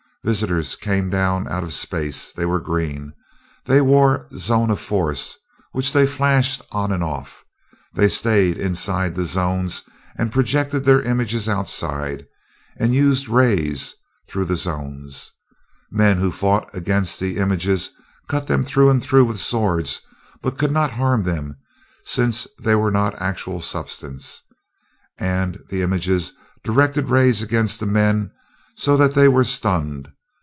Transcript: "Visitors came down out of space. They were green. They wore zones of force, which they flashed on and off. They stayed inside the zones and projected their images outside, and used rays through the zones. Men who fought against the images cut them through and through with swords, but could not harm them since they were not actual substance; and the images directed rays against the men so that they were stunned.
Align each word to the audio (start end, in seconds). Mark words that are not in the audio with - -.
"Visitors 0.23 0.75
came 0.75 1.09
down 1.09 1.47
out 1.47 1.63
of 1.63 1.73
space. 1.73 2.31
They 2.31 2.45
were 2.45 2.59
green. 2.59 3.13
They 3.65 3.81
wore 3.81 4.27
zones 4.35 4.69
of 4.73 4.79
force, 4.79 5.35
which 5.71 5.93
they 5.93 6.05
flashed 6.05 6.61
on 6.71 6.91
and 6.91 7.03
off. 7.03 7.43
They 7.95 8.07
stayed 8.07 8.55
inside 8.55 9.15
the 9.15 9.25
zones 9.25 9.81
and 10.15 10.31
projected 10.31 10.83
their 10.83 11.01
images 11.01 11.49
outside, 11.49 12.27
and 12.77 12.93
used 12.93 13.29
rays 13.29 13.95
through 14.27 14.45
the 14.45 14.55
zones. 14.55 15.31
Men 15.89 16.19
who 16.19 16.29
fought 16.31 16.69
against 16.71 17.19
the 17.19 17.37
images 17.37 17.89
cut 18.27 18.45
them 18.45 18.63
through 18.63 18.91
and 18.91 19.01
through 19.03 19.25
with 19.25 19.39
swords, 19.39 20.01
but 20.43 20.59
could 20.59 20.71
not 20.71 20.91
harm 20.91 21.23
them 21.23 21.57
since 22.03 22.45
they 22.61 22.75
were 22.75 22.91
not 22.91 23.19
actual 23.19 23.59
substance; 23.59 24.43
and 25.17 25.57
the 25.69 25.81
images 25.81 26.31
directed 26.63 27.09
rays 27.09 27.41
against 27.41 27.79
the 27.79 27.87
men 27.87 28.29
so 28.73 28.95
that 28.95 29.13
they 29.13 29.27
were 29.27 29.43
stunned. 29.43 30.07